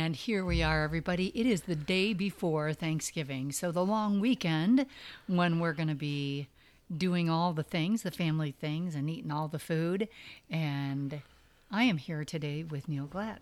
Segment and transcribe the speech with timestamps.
[0.00, 1.26] And here we are, everybody.
[1.38, 3.52] It is the day before Thanksgiving.
[3.52, 4.86] So, the long weekend
[5.26, 6.48] when we're going to be
[6.96, 10.08] doing all the things, the family things, and eating all the food.
[10.48, 11.20] And
[11.70, 13.40] I am here today with Neal Glatt.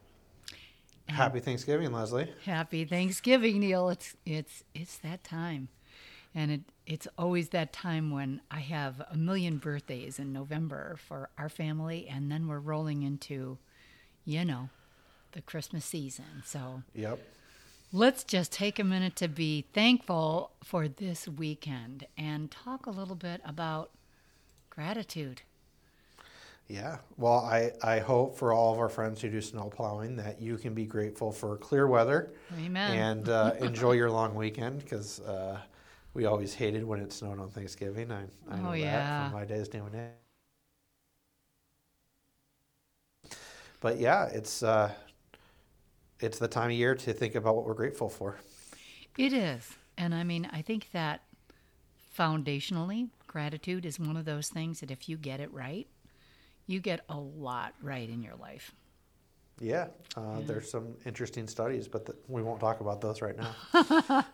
[1.08, 2.34] Happy Thanksgiving, Leslie.
[2.44, 3.88] Happy Thanksgiving, Neal.
[3.90, 5.68] It's it's it's that time.
[6.34, 11.30] And it it's always that time when I have a million birthdays in November for
[11.38, 13.58] our family and then we're rolling into
[14.28, 14.68] you know,
[15.38, 16.42] the Christmas season.
[16.44, 17.20] So Yep.
[17.92, 23.16] let's just take a minute to be thankful for this weekend and talk a little
[23.16, 23.90] bit about
[24.70, 25.42] gratitude.
[26.68, 26.98] Yeah.
[27.16, 30.56] Well, I, I hope for all of our friends who do snow plowing that you
[30.58, 33.08] can be grateful for clear weather Amen.
[33.12, 35.60] and uh, enjoy your long weekend because uh,
[36.14, 38.12] we always hated when it snowed on Thanksgiving.
[38.12, 40.12] I, I know Oh, that from my days doing it.
[43.80, 44.92] But yeah, it's uh,
[46.20, 48.38] it's the time of year to think about what we're grateful for.
[49.16, 49.74] It is.
[49.96, 51.22] And I mean, I think that
[52.16, 55.86] foundationally, gratitude is one of those things that if you get it right,
[56.66, 58.72] you get a lot right in your life.
[59.60, 63.52] Yeah, uh, there's some interesting studies, but th- we won't talk about those right now.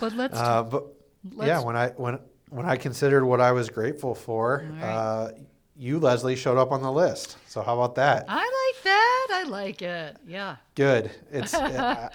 [0.00, 0.84] But let's Uh, but
[1.34, 4.82] Let's- yeah, when I when when I considered what I was grateful for, right.
[4.82, 5.30] uh,
[5.76, 7.36] you Leslie showed up on the list.
[7.46, 8.24] So how about that?
[8.28, 8.36] I
[8.72, 9.09] like that.
[9.32, 10.16] I like it.
[10.26, 10.56] Yeah.
[10.74, 11.10] Good.
[11.30, 12.08] It's uh,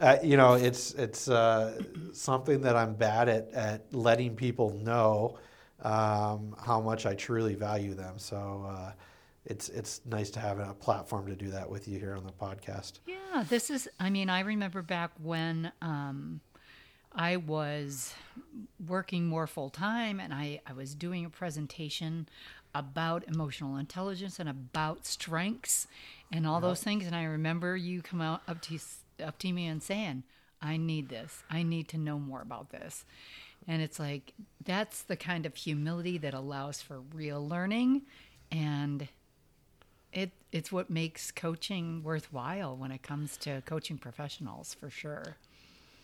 [0.00, 5.38] uh, you know it's it's uh, something that I'm bad at at letting people know
[5.82, 8.18] um, how much I truly value them.
[8.18, 8.66] So.
[8.68, 8.92] Uh,
[9.44, 12.30] it's it's nice to have a platform to do that with you here on the
[12.30, 13.00] podcast.
[13.06, 16.40] Yeah, this is, I mean, I remember back when um,
[17.14, 18.14] I was
[18.86, 22.28] working more full time and I, I was doing a presentation
[22.74, 25.86] about emotional intelligence and about strengths
[26.32, 27.06] and all those things.
[27.06, 28.78] And I remember you come out up to,
[29.22, 30.22] up to me and saying,
[30.60, 31.42] I need this.
[31.50, 33.04] I need to know more about this.
[33.68, 34.32] And it's like,
[34.64, 38.02] that's the kind of humility that allows for real learning.
[38.50, 39.08] And
[40.12, 45.36] it it's what makes coaching worthwhile when it comes to coaching professionals for sure.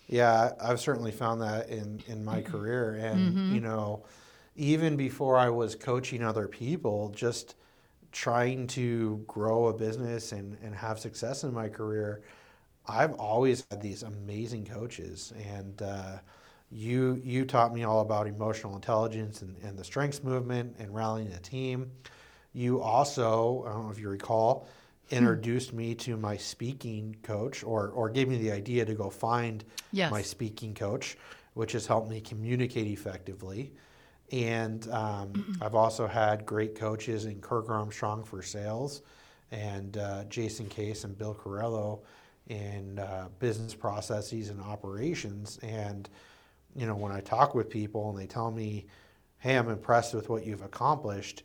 [0.07, 2.51] Yeah, I've certainly found that in in my mm-hmm.
[2.51, 3.55] career, and mm-hmm.
[3.55, 4.05] you know,
[4.59, 7.57] even before I was coaching other people, just
[8.13, 12.23] trying to grow a business and and have success in my career,
[12.87, 16.19] I've always had these amazing coaches, and uh,
[16.71, 21.33] you you taught me all about emotional intelligence and, and the strengths movement and rallying
[21.33, 21.93] a team.
[22.53, 24.69] You also, I don't know if you recall,
[25.11, 29.65] introduced me to my speaking coach, or or gave me the idea to go find
[29.91, 30.11] Yes.
[30.11, 31.17] my speaking coach,
[31.55, 33.73] which has helped me communicate effectively.
[34.31, 39.03] And um, I've also had great coaches in Kirk Armstrong for sales,
[39.51, 42.01] and uh, Jason Case and Bill Corello
[42.49, 45.59] in uh, business processes and operations.
[45.63, 46.09] And
[46.77, 48.87] you know, when I talk with people and they tell me,
[49.39, 51.45] "Hey, I'm impressed with what you've accomplished,"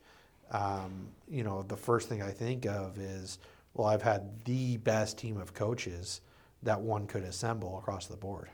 [0.51, 3.39] um, you know, the first thing I think of is,
[3.73, 6.21] well, I've had the best team of coaches
[6.63, 8.49] that one could assemble across the board.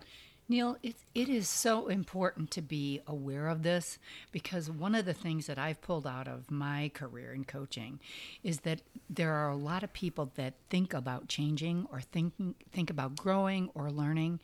[0.50, 4.00] Neal, it, it is so important to be aware of this
[4.32, 8.00] because one of the things that I've pulled out of my career in coaching
[8.44, 12.34] is that there are a lot of people that think about changing or think,
[12.72, 14.40] think about growing or learning,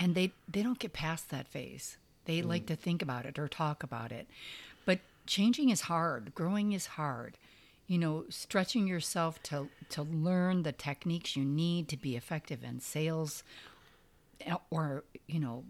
[0.00, 1.96] and they, they don't get past that phase.
[2.24, 2.48] They mm.
[2.48, 4.26] like to think about it or talk about it.
[4.84, 7.38] But changing is hard, growing is hard.
[7.86, 12.80] You know, stretching yourself to, to learn the techniques you need to be effective in
[12.80, 13.44] sales
[14.70, 15.64] or you know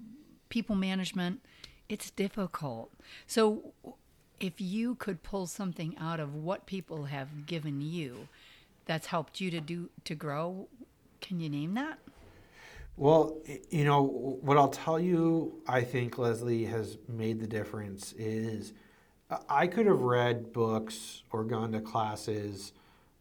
[0.48, 1.40] people management
[1.88, 2.92] it's difficult.
[3.26, 3.72] So
[4.40, 8.28] if you could pull something out of what people have given you
[8.86, 10.68] that's helped you to do to grow
[11.20, 11.98] can you name that?
[12.96, 13.36] Well,
[13.70, 18.72] you know, what I'll tell you, I think Leslie has made the difference is
[19.30, 22.72] I- I could have read books or gone to classes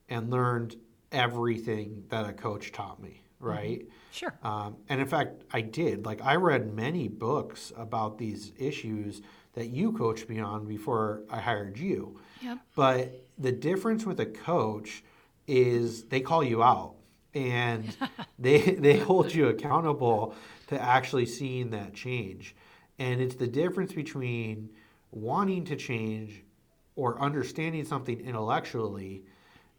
[0.07, 0.75] and learned
[1.11, 3.85] everything that a coach taught me, right?
[4.11, 6.05] sure Um, and in fact, I did.
[6.05, 9.21] Like, I read many books about these issues
[9.53, 12.19] that you coached me on before I hired you.
[12.41, 12.59] Yep.
[12.75, 15.03] But the difference with a coach
[15.47, 16.95] is they call you out
[17.33, 17.95] and
[18.39, 20.35] they, they hold you accountable
[20.67, 22.55] to actually seeing that change.
[22.99, 24.69] And it's the difference between
[25.11, 26.43] wanting to change
[26.95, 29.23] or understanding something intellectually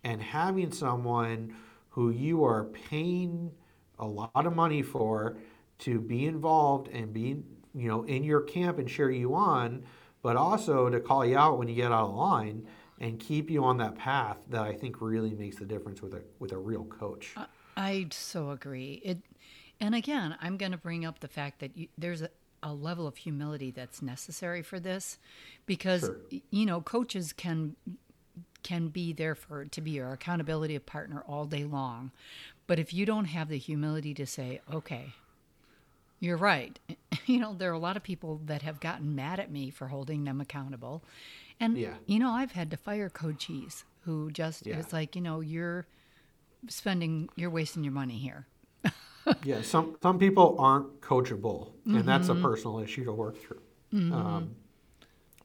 [0.05, 1.55] and having someone
[1.97, 3.51] who you are paying
[3.99, 5.39] a lot of money for
[5.79, 7.43] to be involved and be
[7.75, 9.83] you know in your camp and cheer you on
[10.23, 12.67] but also to call you out when you get out of line
[13.01, 16.23] and keep you on that path that I think really makes the difference with a
[16.39, 17.35] with a real coach.
[17.77, 19.01] I so agree.
[19.05, 19.19] It,
[19.81, 22.31] and again, I'm going to bring up the fact that you, there's a,
[22.63, 25.19] a level of humility that's necessary for this,
[25.67, 26.17] because Sure.
[26.51, 27.77] you know coaches can
[28.67, 32.11] can be there for to be your accountability partner all day long,
[32.67, 35.15] but if you don't have the humility to say, okay,
[36.21, 36.79] you're right.
[37.27, 39.89] You know, there are a lot of people that have gotten mad at me for
[39.89, 41.03] holding them accountable.
[41.59, 41.95] And, Yeah.
[42.07, 44.79] you know, I've had to fire coaches who just, Yeah.
[44.79, 45.87] it's like, you know, you're
[46.69, 48.47] spending, you're wasting your money here.
[49.43, 53.63] yeah, some some people aren't coachable, and that's a personal issue to work through.
[54.13, 54.55] Um,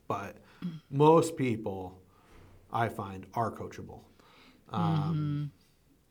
[0.07, 0.35] but
[0.91, 1.99] most people,
[2.73, 4.01] I find, are coachable,
[4.69, 5.51] um,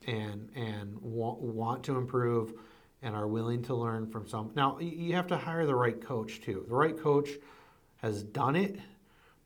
[0.07, 2.53] and and want, want to improve,
[3.01, 4.51] and are willing to learn from some.
[4.55, 6.65] Now you have to hire the right coach too.
[6.67, 7.29] The right coach
[7.97, 8.79] has done it.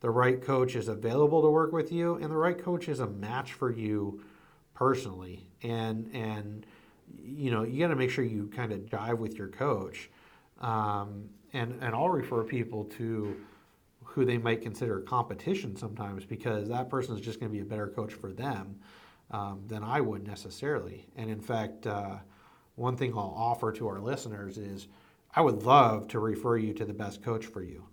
[0.00, 3.06] The right coach is available to work with you, and the right coach is a
[3.06, 4.22] match for you
[4.74, 5.48] personally.
[5.62, 6.66] And and
[7.22, 10.10] you know you got to make sure you kind of dive with your coach.
[10.60, 13.36] Um, and and I'll refer people to
[14.16, 17.66] who they might consider competition sometimes because that person is just going to be a
[17.66, 18.74] better coach for them
[19.30, 21.06] um, than I would necessarily.
[21.16, 22.16] And in fact, uh,
[22.76, 24.88] one thing I'll offer to our listeners is
[25.34, 27.84] I would love to refer you to the best coach for you.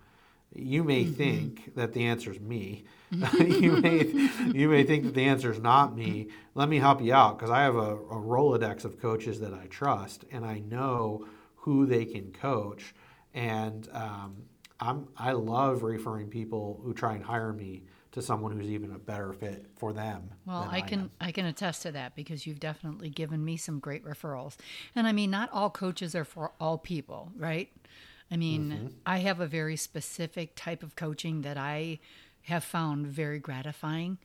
[0.55, 2.85] You may think that the answer is me.
[3.39, 4.05] you may
[4.53, 6.29] you may think that the answer is not me.
[6.55, 9.65] Let me help you out because I have a, a Rolodex of coaches that I
[9.65, 11.27] trust and I know
[11.57, 12.95] who they can coach.
[13.33, 14.43] And um,
[14.83, 18.99] I'm I love referring people who try and hire me to someone who's even a
[18.99, 20.29] better fit for them.
[20.45, 21.11] Well, than I can am.
[21.19, 24.55] I can attest to that because you've definitely given me some great referrals.
[24.95, 27.69] And I mean, not all coaches are for all people, right?
[28.29, 28.87] I mean, mm-hmm.
[29.05, 31.99] I have a very specific type of coaching that I
[32.43, 34.17] have found very gratifying.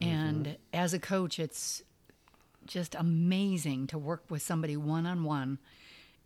[0.00, 0.12] Mm-hmm.
[0.12, 1.82] And as a coach, it's
[2.66, 5.58] just amazing to work with somebody one on one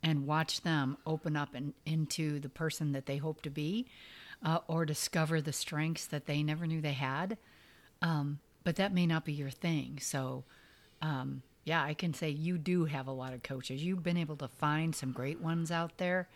[0.02, 3.86] and watch them open up and into the person that they hope to be
[4.44, 7.36] uh, or discover the strengths that they never knew they had
[8.02, 9.98] um, but that may not be your thing.
[10.00, 10.44] So,
[11.02, 13.82] um, yeah, I can say you do have a lot of coaches.
[13.82, 16.28] You've been able to find some great ones out there.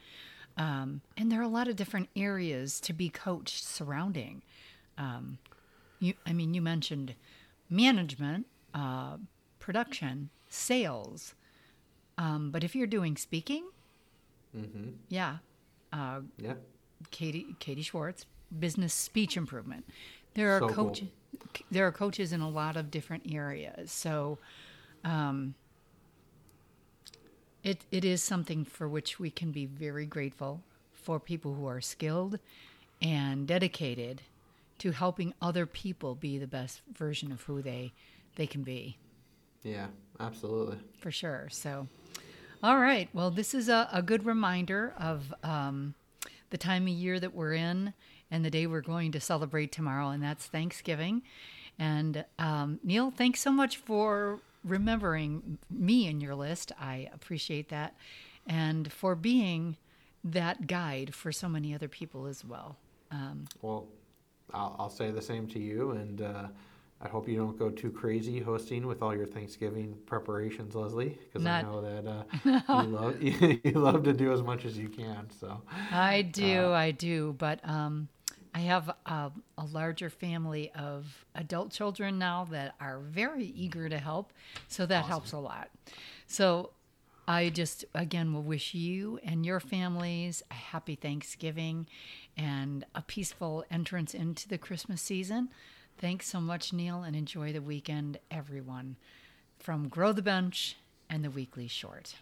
[0.56, 4.42] Um, and there are a lot of different areas to be coached surrounding.
[4.98, 5.38] Um,
[5.98, 7.14] you, I mean, you mentioned
[7.70, 9.16] management, uh,
[9.58, 11.34] production, sales.
[12.18, 13.64] Um, but if you're doing speaking,
[15.08, 15.38] yeah,
[15.92, 16.54] uh, Yeah.
[17.10, 18.26] Katie Katie Schwartz,
[18.58, 19.84] business speech improvement.
[20.34, 20.88] There are So cool.
[20.88, 21.08] coaches.
[21.70, 23.90] There are coaches in a lot of different areas.
[23.90, 24.38] So,
[25.04, 25.54] um,
[27.62, 30.62] it it is something for which we can be very grateful
[30.92, 32.38] for people who are skilled
[33.00, 34.22] and dedicated
[34.78, 37.92] to helping other people be the best version of who they
[38.36, 38.96] they can be
[39.62, 39.88] Yeah,
[40.20, 40.78] absolutely.
[41.00, 41.48] for sure.
[41.50, 41.88] So,
[42.62, 43.08] all right.
[43.12, 45.94] Well, this is a, a good reminder of um,
[46.50, 47.92] the time of year that we're in
[48.30, 51.22] and the day we're going to celebrate tomorrow, and that's Thanksgiving.
[51.78, 56.72] And um, Neal, thanks so much for remembering me in your list.
[56.80, 57.94] I appreciate that.
[58.46, 59.76] And for being
[60.24, 62.76] that guide for so many other people as well.
[63.10, 63.88] Um, Well,
[64.54, 66.46] I'll, I'll say the same to you, and uh,
[67.04, 71.44] I hope you don't go too crazy hosting with all your Thanksgiving preparations, Leslie, because
[71.44, 75.28] I know that uh, you love you love to do as much as you can.
[75.40, 75.60] So
[75.90, 78.08] I do, I do, but um,
[78.54, 83.98] I have a, a larger family of adult children now that are very eager to
[83.98, 84.32] help,
[84.68, 85.70] so that helps a lot.
[86.28, 86.70] So
[87.26, 91.88] I just again will wish you and your families a happy Thanksgiving
[92.36, 95.48] and a peaceful entrance into the Christmas season.
[95.98, 98.96] Thanks so much, Neal, and enjoy the weekend, everyone.
[99.58, 100.76] From Grow the Bench
[101.08, 102.16] and the Weekly Short.